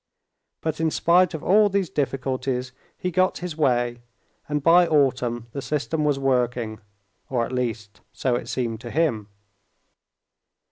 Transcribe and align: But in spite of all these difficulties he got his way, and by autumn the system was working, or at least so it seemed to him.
But 0.61 0.79
in 0.81 0.89
spite 0.89 1.35
of 1.35 1.43
all 1.43 1.69
these 1.69 1.91
difficulties 1.91 2.71
he 2.97 3.11
got 3.11 3.37
his 3.37 3.55
way, 3.55 4.01
and 4.49 4.63
by 4.63 4.87
autumn 4.87 5.45
the 5.51 5.61
system 5.61 6.03
was 6.03 6.17
working, 6.17 6.79
or 7.29 7.45
at 7.45 7.51
least 7.51 8.01
so 8.11 8.33
it 8.33 8.49
seemed 8.49 8.81
to 8.81 8.89
him. 8.89 9.27